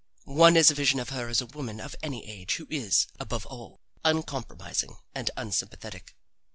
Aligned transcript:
One 0.25 0.57
is 0.57 0.71
a 0.71 0.73
vision 0.73 0.99
of 0.99 1.09
her 1.09 1.27
as 1.29 1.41
a 1.41 1.45
woman 1.45 1.79
of 1.79 1.95
any 2.01 2.27
age 2.27 2.55
who 2.55 2.65
is, 2.71 3.05
above 3.19 3.45
all, 3.45 3.81
uncompromising 4.03 4.97
and 5.13 5.29
unsympathetic. 5.37 6.15